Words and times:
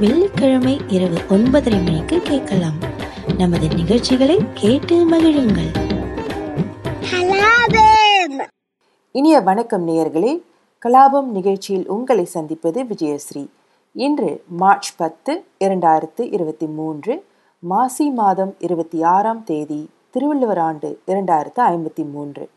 வெள்ளிக்கிழமை 0.00 0.80
இரவு 0.88 1.16
ஒன்பதரை 1.28 1.84
மணிக்கு 1.84 2.20
கேட்கலாம். 2.20 2.78
நமது 3.38 3.68
நிகழ்ச்சிகளை 3.68 4.38
கேட்டு 4.54 5.10
மகிழுங்கள். 5.10 5.70
இனிய 9.10 9.40
வணக்கம் 9.40 9.88
நேயர்களே. 9.88 10.42
கலாபம் 10.84 11.22
நிகழ்ச்சியில் 11.22 11.88
உங்களை 11.88 12.24
சந்திப்பது 12.24 12.82
விஜயஸ்ரீ. 12.82 13.46
இன்று 13.92 14.44
மார்ச் 14.46 14.96
பத்து 14.96 15.44
இரண்டாயிரத்து 15.64 16.32
இருபத்தி 16.32 16.66
மூன்று 16.66 17.24
மாசி 17.58 18.10
மாதம் 18.10 18.54
இருபத்தி 18.58 19.02
ஆறாம் 19.02 19.44
தேதி 19.44 19.90
திருவள்ளுவர் 20.10 20.58
ஆண்டு 20.58 21.00
இரண்டாயிரத்து 21.06 21.58
ஐம்பத்தி 21.58 22.10
மூன்று. 22.10 22.50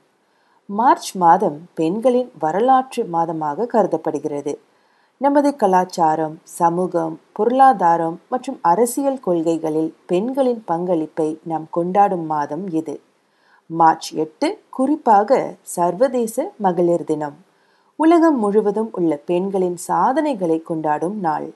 மார்ச் 0.65 1.15
மாதம் 1.15 1.69
பெண்களின் 1.73 2.31
வரலாற்று 2.39 3.09
மாதமாக 3.13 3.65
கருதப்படுகிறது. 3.65 4.59
நமது 5.21 5.49
கலாச்சாரம் 5.55 6.35
சமூகம் 6.43 7.19
பொருளாதாரம் 7.33 8.15
மற்றும் 8.29 8.57
அரசியல் 8.61 9.19
கொள்கைகளில் 9.19 9.93
பெண்களின் 10.05 10.61
பங்களிப்பை 10.65 11.27
நாம் 11.43 11.67
கொண்டாடும் 11.71 12.25
மாதம் 12.25 12.63
இது. 12.71 12.95
மார்ச் 13.69 14.09
எட்டு 14.13 14.47
குறிப்பாக 14.69 15.39
சர்வதேச 15.75 16.51
மகளிர் 16.57 17.03
தினம். 17.03 17.37
உலகம் 17.99 18.39
முழுவதும் 18.39 18.89
உள்ள 18.91 19.21
பெண்களின் 19.25 19.77
சாதனைகளை 19.87 20.61
கொண்டாடும் 20.61 21.17
நாள். 21.19 21.49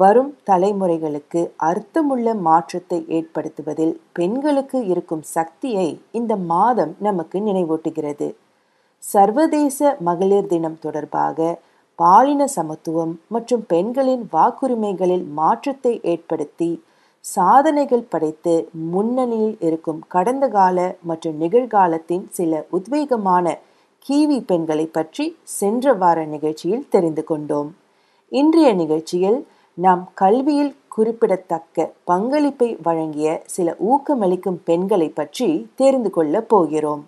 வரும் 0.00 0.32
தலைமுறைகளுக்கு 0.50 1.42
அர்த்தமுள்ள 1.70 2.34
மாற்றத்தை 2.34 3.04
ஏற்படுத்துவதில் 3.08 3.96
பெண்களுக்கு 4.12 4.86
இருக்கும் 4.86 5.22
சக்தியை 5.36 5.88
இந்த 6.12 6.36
மாதம் 6.36 6.94
நமக்கு 7.00 7.38
நினைவூட்டுகிறது. 7.38 8.34
சர்வதேச 9.02 9.96
மகளிர் 10.00 10.46
தினம் 10.46 10.78
தொடர்பாக 10.78 11.58
பாலின 11.98 12.46
சமத்துவம் 12.46 13.12
மற்றும் 13.28 13.64
பெண்களின் 13.66 14.28
வாக்குரிமைகளில் 14.32 15.26
மாற்றத்தை 15.32 16.00
ஏற்படுத்தி 16.02 16.70
சாதனைகள் 17.20 18.08
படைத்து 18.08 18.54
முன்னணியில் 18.72 19.56
இருக்கும் 19.60 20.00
கடந்த 20.08 20.48
கால 20.48 20.78
மற்றும் 21.02 21.36
நிகழ்காலத்தின் 21.40 22.24
சில 22.30 22.66
உத்வேகமான 22.72 23.46
கீவி 23.98 24.40
பெண்களை 24.40 24.86
பற்றி 24.86 25.36
சென்ற 25.42 25.92
வார 25.92 26.24
நிகழ்ச்சியில் 26.24 26.88
தெரிந்து 26.88 27.24
கொண்டோம். 27.24 27.70
இன்றைய 28.32 28.74
நிகழ்ச்சியில் 28.74 29.38
நாம் 29.78 30.02
கல்வியில் 30.14 30.74
குறிப்பிடத்தக்க 30.88 31.86
பங்களிப்பை 32.04 32.76
வழங்கிய 32.82 33.42
சில 33.46 33.76
ஊக்கமளிக்கும் 33.92 34.60
பெண்களை 34.64 35.08
பற்றி 35.08 35.48
தெரிந்து 35.74 36.10
கொள்ளப் 36.10 36.48
போகிறோம். 36.48 37.02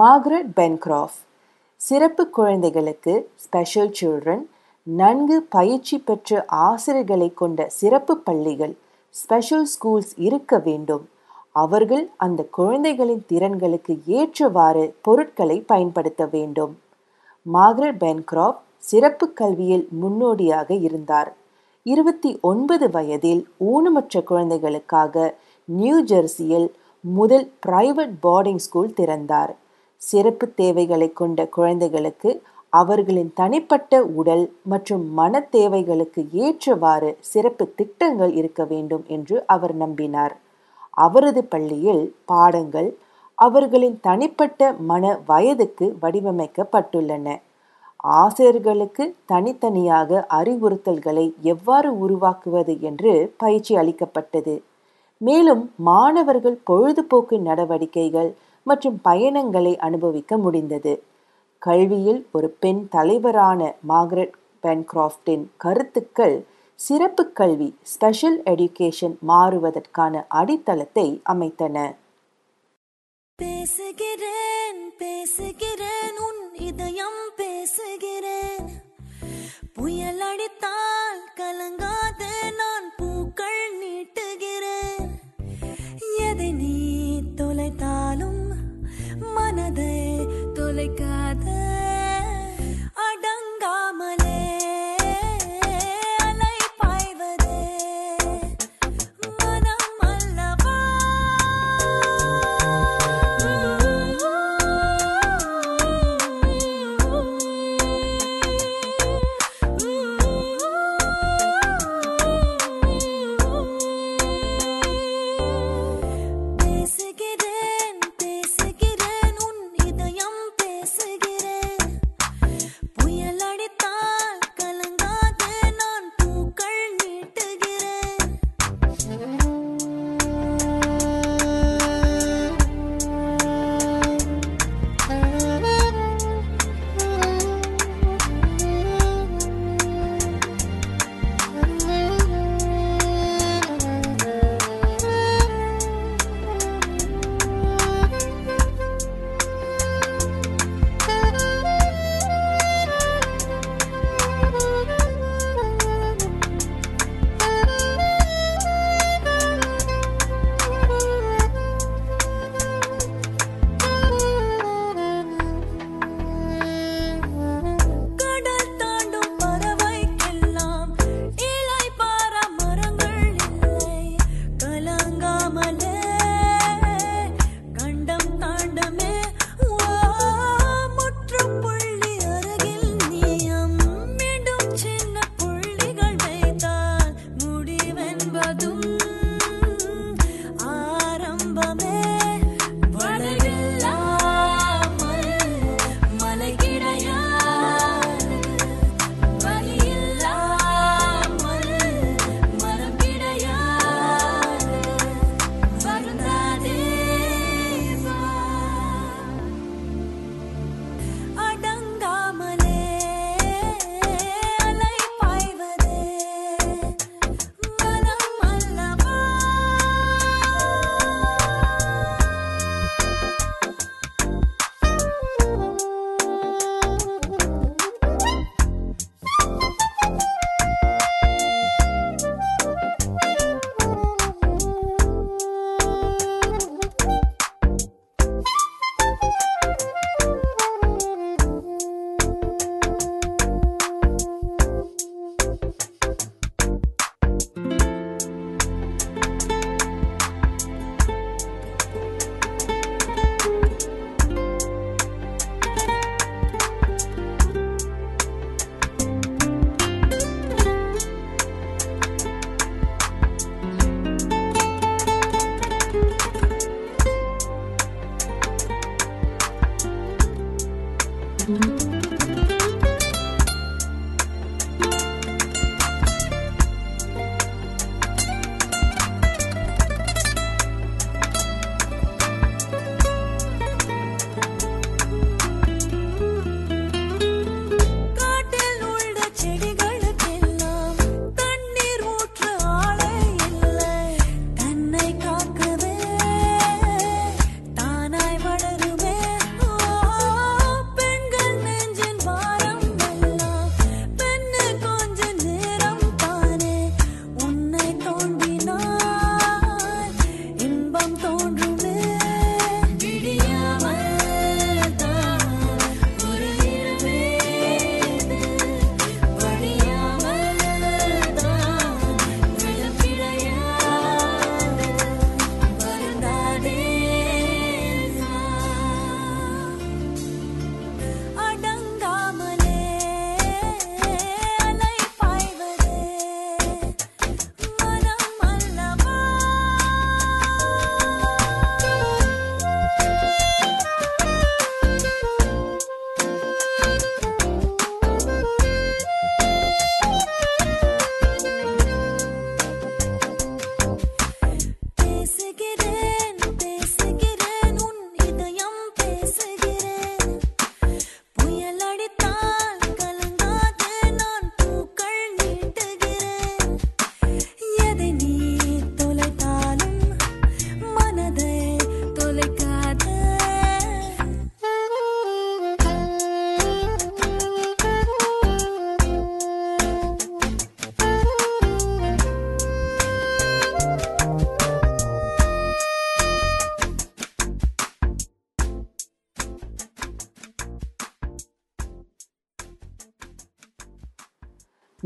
மார்கரெட் 0.00 0.50
பென்க்ராஃப் 0.56 1.16
சிறப்பு 1.80 2.24
குழந்தைகளுக்கு 2.36 3.12
ஸ்பெஷல் 3.36 3.92
சில்ட்ரன் 4.00 4.42
நன்கு 4.82 5.36
பயிற்சி 5.56 5.96
பெற்ற 5.98 6.44
ஆசிரியர்களை 6.46 7.28
கொண்ட 7.34 7.68
சிறப்பு 7.78 8.14
பள்ளிகள் 8.16 8.74
ஸ்பெஷல் 9.14 9.66
ஸ்கூல்ஸ் 9.72 10.12
இருக்க 10.26 10.58
வேண்டும். 10.58 11.04
அவர்கள் 11.62 12.04
அந்த 12.16 12.40
குழந்தைகளின் 12.58 13.24
திறன்களுக்கு 13.28 13.94
ஏற்றவாறு 14.18 14.84
பொருட்களை 15.02 15.56
பயன்படுத்த 15.72 16.24
வேண்டும். 16.26 16.74
மார்கரெட் 17.46 18.00
பென்க்ராப் 18.02 18.60
சிறப்பு 18.90 19.28
கல்வியில் 19.32 19.86
முன்னோடியாக 20.02 20.70
இருந்தார். 20.88 21.32
இருபத்தி 21.86 22.38
ஒன்பது 22.42 22.88
வயதில் 22.90 23.42
ஊனமற்ற 23.70 24.22
குழந்தைகளுக்காக 24.22 25.34
நியூ 25.64 26.04
ஜெர்சியில் 26.04 26.70
முதல் 27.00 27.48
பிரைவேட் 27.66 28.14
போர்டிங் 28.22 28.62
ஸ்கூல் 28.66 28.94
திறந்தார். 28.94 29.52
சிறப்பு 30.00 30.46
தேவைகளை 30.54 31.08
கொண்ட 31.12 31.40
குழந்தைகளுக்கு 31.46 32.30
அவர்களின் 32.72 33.30
தனிப்பட்ட 33.34 34.02
உடல் 34.20 34.44
மற்றும் 34.62 35.04
மன 35.14 35.40
தேவைகளுக்கு 35.50 36.20
ஏற்றவாறு 36.44 37.10
சிறப்பு 37.20 37.64
திட்டங்கள் 37.74 38.32
இருக்க 38.32 38.64
வேண்டும் 38.64 39.04
என்று 39.06 39.36
அவர் 39.46 39.74
நம்பினார். 39.78 40.34
அவரது 40.96 41.42
பள்ளியில் 41.44 42.14
பாடங்கள் 42.24 42.90
அவர்களின் 43.38 43.98
தனிப்பட்ட 44.00 44.72
மன 44.90 45.04
வயதுக்கு 45.26 45.86
வடிவமைக்கப்பட்டுள்ளன. 46.02 47.26
ஆசிரியர்களுக்கு 48.18 49.04
தனித்தனியாக 49.26 50.26
அறிவுறுத்தல்களை 50.30 51.26
எவ்வாறு 51.52 51.90
உருவாக்குவது 51.98 52.74
என்று 52.80 53.12
பயிற்சி 53.36 53.74
அளிக்கப்பட்டது. 53.76 54.54
மேலும் 55.20 55.62
மாணவர்கள் 55.88 56.58
பொழுதுபோக்கு 56.64 57.38
நடவடிக்கைகள் 57.38 58.30
மற்றும் 58.70 58.98
பயணங்களை 59.08 59.74
அனுபவிக்க 59.88 60.38
முடிந்தது. 60.44 60.94
கல்வியில் 61.62 62.20
ஒரு 62.36 62.48
பெண் 62.62 62.82
தலைவரான 62.94 63.60
மார்கரெட் 63.90 64.36
பென்கிராஃப்டின் 64.64 65.44
கருத்துக்கள் 65.64 66.36
சிறப்பு 66.80 67.22
கல்வி 67.38 67.68
ஸ்பெஷல் 67.92 68.38
எடுகேஷன் 68.52 69.16
மாறுவதற்கான 69.30 70.22
அடித்தளத்தை 70.40 71.06
அமைத்தன. 71.32 71.76
பேசுகிறேன் 73.38 74.80
பேசுகிறேன் 75.02 76.16
உன் 76.26 76.40
இதயம் 76.68 77.22
பேசுகிறேன். 77.40 78.68
புயல் 79.76 80.22
அடித்தால் 80.30 81.22
கலங்காது 81.40 82.32
நான் 82.60 82.88
பூக்கள் 82.98 83.62
நீட்டுகிறேன். 83.82 85.06
எதை 86.28 86.50
நீ 86.62 86.74
தொலைத்தாலும் 87.38 88.39
மனதை 89.36 89.96
தொலைக்காத 90.54 91.46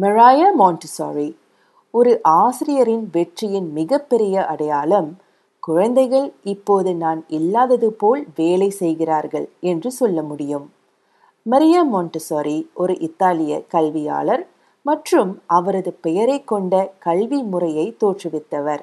மராயா 0.04 0.46
மாண்டிசாரி 0.58 1.28
ஒரு 1.94 2.12
ஆசிரியரின் 2.22 3.04
வெற்றியின் 3.12 3.68
மிகப்பெரிய 3.72 4.46
அடையாளம் 4.46 5.10
குழந்தைகள் 5.62 6.26
இப்போது 6.44 6.90
நான் 6.94 7.20
இல்லாதது 7.28 7.88
போல் 7.92 8.22
வேலை 8.34 8.68
செய்கிறார்கள் 8.70 9.46
என்று 9.60 9.90
சொல்ல 9.90 10.22
முடியும். 10.22 10.66
மரியா 11.46 11.82
மொண்டசாரி 11.84 12.56
ஒரு 12.74 12.94
இத்தாலிய 12.98 13.62
கல்வியாளர் 13.66 14.44
மற்றும் 14.86 15.30
அவரது 15.46 15.92
பெயரை 16.00 16.38
கொண்ட 16.44 16.74
கல்வி 16.98 17.40
முறையை 17.42 17.86
தோற்றுவித்தவர். 18.00 18.82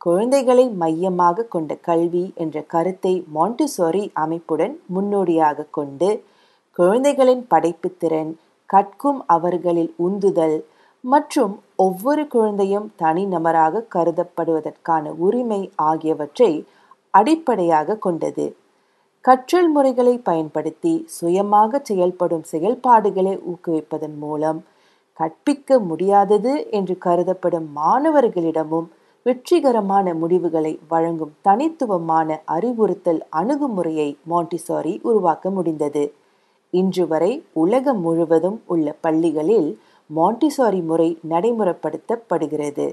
குழந்தைகளை 0.00 0.66
மையமாக 0.74 1.48
கொண்ட 1.48 1.74
கல்வி 1.80 2.24
என்ற 2.34 2.56
கருத்தை 2.66 3.14
மாண்டிசோரி 3.34 4.04
அமைப்புடன் 4.14 4.74
முன்னோடியாக 4.86 5.68
கொண்டு 5.70 6.10
குழந்தைகளின் 6.76 7.44
படைப்புத்திறன் 7.50 8.32
கற்கும் 8.74 9.20
அவர்களில் 9.36 9.92
உந்துதல் 10.06 10.58
மற்றும் 11.04 11.54
ஒவ்வொரு 11.84 12.22
குழந்தையும் 12.26 12.86
தனிநபராக 13.02 13.86
கருதப்படுவதற்கான 13.94 15.10
உரிமை 15.26 15.62
ஆகியவற்றை 15.90 16.52
அடிப்படையாக 17.14 17.98
கொண்டது. 18.04 18.46
கற்றல் 19.24 19.68
முறைகளை 19.74 20.14
பயன்படுத்தி 20.28 20.94
சுயமாக 21.16 21.78
செயல்படும் 21.82 22.42
செயல்பாடுகளை 22.52 23.34
ஊக்குவிப்பதன் 23.50 24.16
மூலம் 24.24 24.58
கற்பிக்க 25.20 25.78
முடியாதது 25.88 26.52
என்று 26.78 26.94
கருதப்படும் 27.06 27.68
மாணவர்களிடமும் 27.76 28.88
வெற்றிகரமான 29.26 30.06
முடிவுகளை 30.22 30.72
வழங்கும் 30.88 31.32
தனித்துவமான 31.42 32.38
அறிவுறுத்தல் 32.56 33.22
அணுகுமுறையை 33.40 34.08
மாண்டிசாரி 34.30 34.92
உருவாக்க 35.08 35.50
முடிந்தது. 35.50 36.04
இன்று 36.78 37.04
வரை 37.06 37.32
உலகம் 37.64 38.00
முழுவதும் 38.00 38.58
உள்ள 38.66 38.86
பள்ளிகளில் 39.00 39.68
மாண்டிசாரி 40.10 40.80
முறை 40.82 41.08
நடைமுறைப்படுத்தப்படுகிறது. 41.30 42.86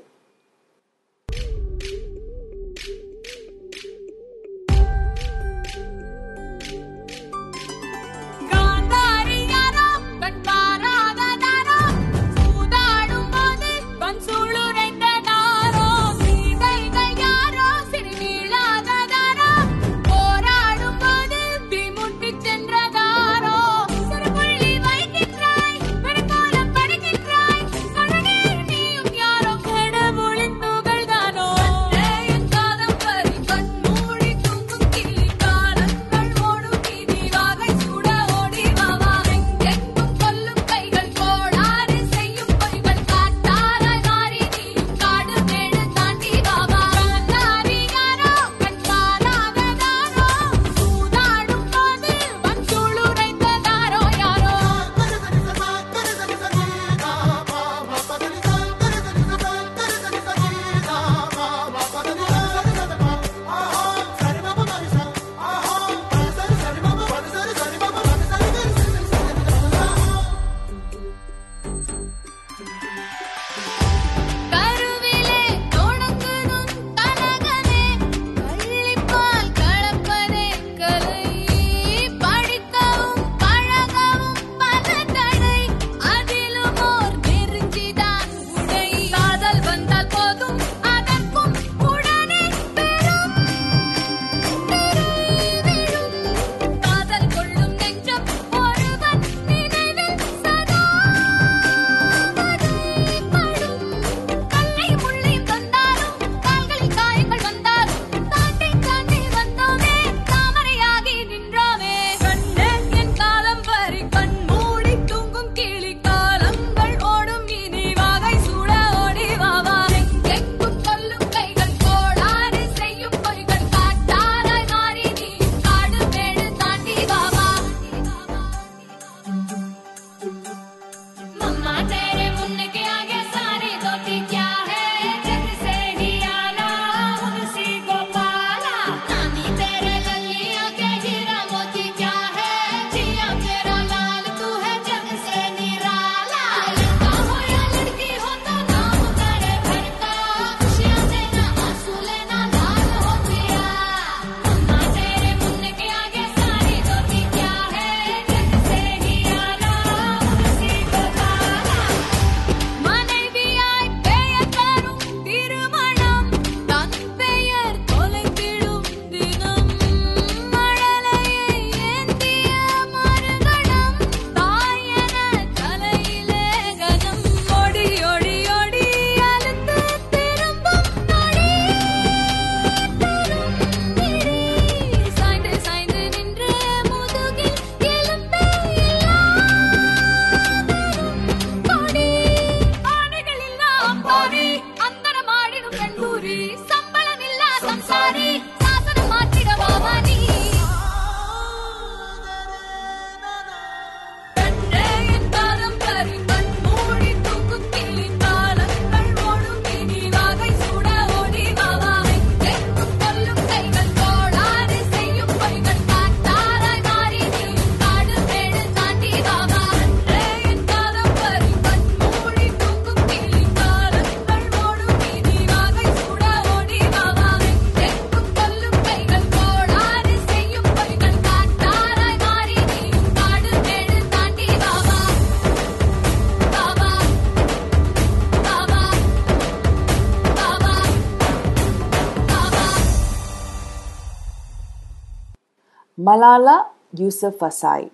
மலாலா 246.11 246.55
யூசஃபசாய் 246.99 247.85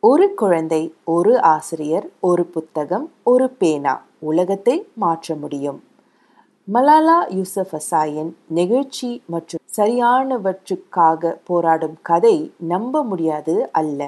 ஒரு 0.00 0.34
குழந்தை 0.34 0.80
ஒரு 1.04 1.32
ஆசிரியர் 1.40 2.06
ஒரு 2.20 2.44
புத்தகம் 2.44 3.04
ஒரு 3.22 3.46
பேனா 3.50 3.92
உலகத்தை 4.18 4.74
மாற்ற 4.94 5.34
முடியும். 5.34 5.78
மலாலா 6.68 7.16
யூசஃபசாயின் 7.36 8.32
நெகிழ்ச்சி 8.58 9.10
மற்றும் 9.26 9.62
சரியானவற்றுக்காக 9.76 11.32
போராடும் 11.44 11.96
கதை 12.02 12.52
நம்ப 12.72 13.04
முடியாது 13.04 13.70
அல்ல. 13.72 14.00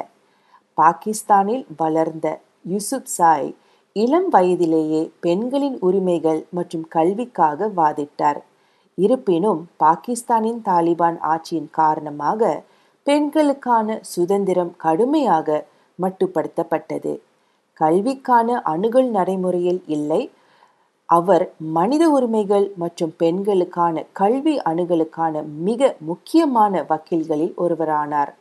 பாகிஸ்தானில் 0.74 1.64
வளர்ந்த 1.76 2.40
யூசுப் 2.62 3.10
சாய் 3.16 3.54
இளம் 3.92 4.28
வயதிலேயே 4.28 5.10
பெண்களின் 5.20 5.78
உரிமைகள் 5.80 6.46
மற்றும் 6.50 6.86
கல்விக்காக 6.88 7.72
வாதிட்டார். 7.76 8.42
இருப்பினும் 8.94 9.68
பாகிஸ்தானின் 9.76 10.62
தாலிபான் 10.64 11.18
ஆட்சியின் 11.34 11.70
காரணமாக 11.70 12.62
பெண்களுக்கான 13.06 13.98
சுதந்திரம் 14.14 14.72
கடுமையாக 14.76 15.48
மட்டுப்படுத்தப்பட்டது. 15.98 17.12
கல்விக்கான 17.80 18.48
அணுகல் 18.72 19.10
நடைமுறையில் 19.10 19.82
இல்லை. 19.86 20.22
அவர் 21.08 21.44
மனித 21.76 22.04
உரிமைகள் 22.08 22.66
மற்றும் 22.76 23.12
பெண்களுக்கான 23.18 24.04
கல்வி 24.12 24.54
அணுகலுக்கான 24.70 25.42
மிக 25.66 25.96
முக்கியமான 26.10 26.84
வக்கீல்களில் 26.88 27.54
ஒருவரானார். 27.64 28.32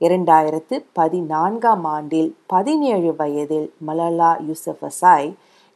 இரண்டாயிரத்து 0.00 0.76
பதினான்காம் 0.92 1.84
ஆண்டில் 1.96 2.30
பதினேழு 2.46 3.10
வயதில் 3.16 3.68
மலாலா 3.86 4.32
யூசஃபசாய் 4.48 5.30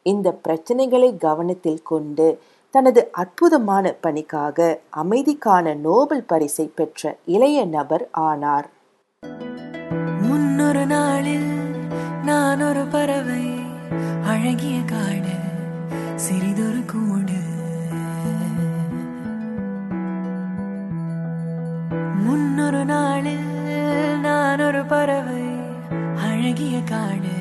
இந்த 0.06 0.28
பிரச்சனைகளை 0.44 1.10
கவனத்தில் 1.26 1.82
கொண்டு 1.82 2.26
தனது 2.70 3.08
அற்புதமான 3.12 3.92
பணிக்காக 3.92 4.80
அமைதிக்கான 4.96 5.76
நோபல் 5.76 6.22
பரிசை 6.22 6.72
பெற்ற 6.74 7.16
இளைய 7.24 7.66
நபர் 7.66 8.08
ஆனார். 8.10 8.70
முன்னொரு 10.20 10.86
நாளில் 10.86 11.50
நான் 12.24 12.62
ஒரு 12.62 12.84
பறவை 12.90 13.44
அழகிய 14.26 14.80
காடு 14.86 15.36
சிறிதொரு 16.14 16.82
கூடு. 16.86 17.38
முன்னொரு 22.24 22.84
நாளில் 22.84 23.48
நான் 24.20 24.60
ஒரு 24.60 24.84
பறவை 24.84 25.48
அழகிய 26.16 26.82
காடு 26.82 27.38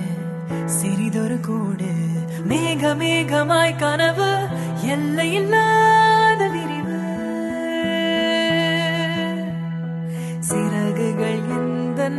சிறிதொரு 0.65 1.39
கூடு. 1.39 2.18
மேக 2.47 2.93
மேகமாய் 2.95 3.77
கனவு 3.77 4.47
எல்லையில்லாத 4.81 6.47
விரிவு. 6.47 6.97
சிறகுகள் 10.39 11.41
எந்த 11.57 12.09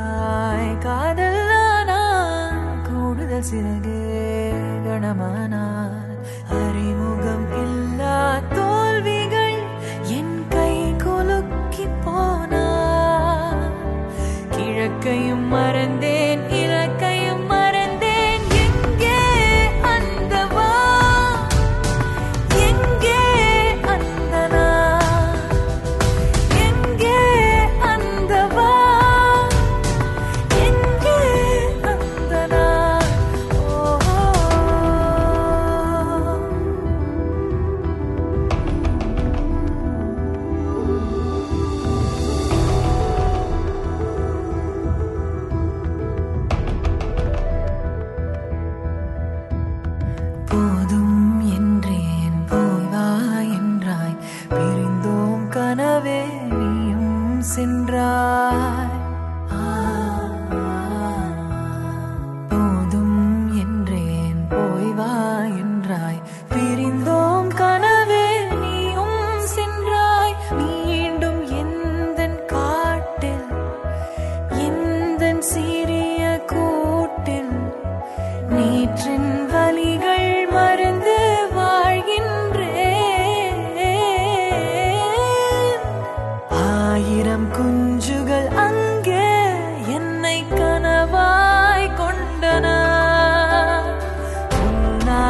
சிறகாய் 0.00 0.70
காதல் 0.78 1.40
கூடுதல் 2.86 3.46
சிறகு 3.48 3.98
கணமானான் 4.84 5.99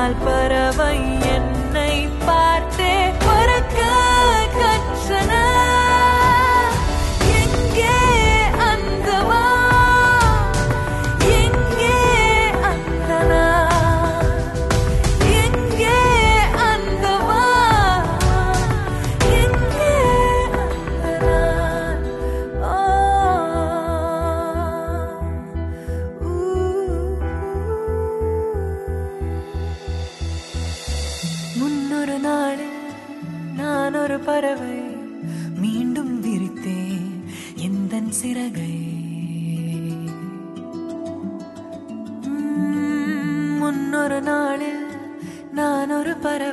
உன்னால் 0.10 0.14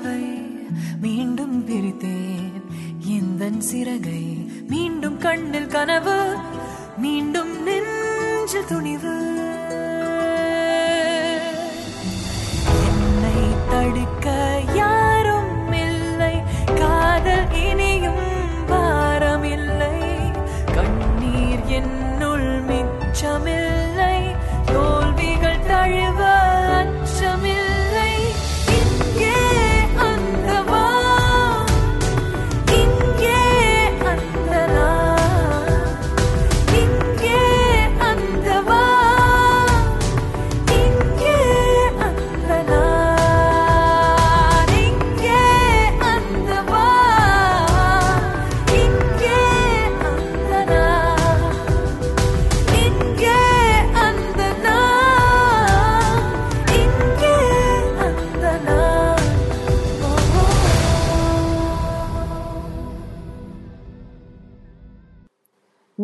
பறவை 0.08 0.28
மீண்டும் 1.02 1.68
பிரித்தேன். 1.68 2.62
இந்த 3.08 3.50
சிறகை 3.60 4.24
மீண்டும் 4.68 5.18
கண்ணில் 5.18 5.68
கனவு 5.68 6.36
மீண்டும் 6.98 7.64
நெஞ்சு 7.64 8.66
துணிவு. 8.68 9.37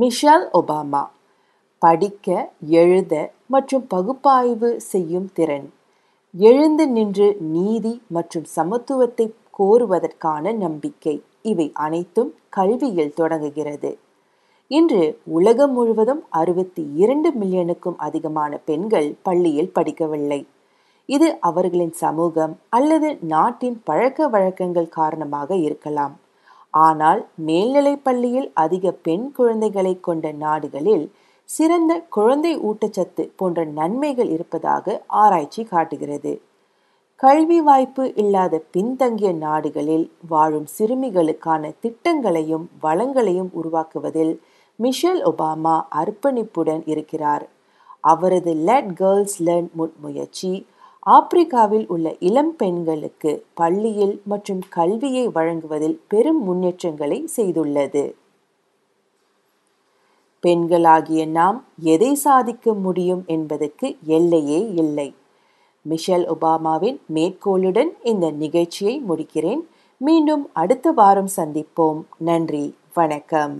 Michelle 0.03 0.45
Obama. 0.53 1.07
படிக்க 1.79 2.51
எழுத 2.67 3.31
மற்றும் 3.47 3.87
பகுப்பாய்வு 3.87 4.81
செய்யும் 4.81 5.29
திறன். 5.33 5.73
எழுந்து 6.33 6.87
நின்று 6.87 7.37
நீதி 7.39 8.01
மற்றும் 8.07 8.45
சமத்துவத்தை 8.55 9.33
கோருவதற்கான 9.59 10.53
நம்பிக்கை. 10.53 11.23
இவை 11.41 11.71
அனைத்தும் 11.73 12.33
கல்வியில் 12.49 13.13
தொடங்குகிறது. 13.13 13.97
இன்று 14.67 15.19
உலகம் 15.23 15.73
முழுவதும் 15.73 16.23
அறுபத்தி 16.29 16.91
இரண்டு 16.95 17.31
மில்லியனுக்கும் 17.31 17.97
அதிகமான 17.97 18.57
பெண்கள் 18.57 19.15
பள்ளியில் 19.21 19.71
படிக்கவில்லை. 19.75 20.45
இது 21.05 21.37
அவர்களின் 21.39 21.91
சமூகம் 21.91 22.59
அல்லது 22.69 23.17
நாட்டின் 23.21 23.81
பழக்க 23.83 24.27
வழக்கங்கள் 24.27 24.89
காரணமாக 24.89 25.55
இருக்கலாம். 25.55 26.15
ஆனால் 26.73 27.27
மேல்நிலைப் 27.36 28.03
பள்ளியில் 28.03 28.51
அதிக 28.53 28.91
பெண் 28.91 29.31
குழந்தைகளை 29.31 29.99
கொண்ட 29.99 30.31
நாடுகளில் 30.31 31.05
சிறந்த 31.49 31.99
குழந்தை 32.09 32.59
ஊட்டச்சத்து 32.59 33.29
போன்ற 33.36 33.65
நன்மைகள் 33.65 34.29
இருப்பதாக 34.29 35.01
ஆராய்ச்சி 35.07 35.63
காட்டுகிறது. 35.63 36.41
கல்வி 37.15 37.62
வாய்ப்பு 37.62 38.03
இல்லாத 38.15 38.62
பின்தங்கிய 38.71 39.31
நாடுகளில் 39.33 40.12
வாழும் 40.27 40.67
சிறுமிகளுக்கான 40.77 41.71
திட்டங்களையும் 41.81 42.65
வளங்களையும் 42.83 43.51
உருவாக்குவதில் 43.62 44.33
மிஷேல் 44.79 45.21
ஒபாமா 45.25 45.75
அர்ப்பணிப்புடன் 45.95 46.83
இருக்கிறார். 46.86 47.49
அவரது 48.03 48.53
லெட் 48.53 48.93
கேர்ள்ஸ் 48.95 49.43
லேர்ன் 49.43 49.69
முன்முயற்சி 49.77 50.65
ஆப்பிரிக்காவில் 51.05 51.87
உள்ள 51.87 52.15
இளம் 52.19 52.55
பெண்களுக்கு 52.55 53.45
பள்ளியில் 53.53 54.21
மற்றும் 54.25 54.61
கல்வியை 54.69 55.27
வழங்குவதில் 55.27 56.01
பெரும் 56.07 56.43
முன்னேற்றங்களை 56.43 57.29
செய்துள்ளது. 57.35 58.13
பெண்களாகிய 60.47 61.27
நாம் 61.27 61.63
எதை 61.79 62.13
சாதிக்க 62.13 62.73
முடியும் 62.73 63.23
என்பதற்கு 63.27 63.97
எல்லையே 64.03 64.71
இல்லை. 64.71 65.13
மிஷல் 65.81 66.27
ஒபாமாவின் 66.29 66.99
மேற்கோளுடன் 67.13 67.89
இந்த 68.03 68.31
நிகழ்ச்சியை 68.31 69.03
முடிக்கிறேன். 69.09 69.61
மீண்டும் 69.97 70.49
அடுத்த 70.53 70.91
வாரம் 70.91 71.29
சந்திப்போம். 71.37 72.03
நன்றி. 72.17 72.75
வணக்கம். 72.93 73.55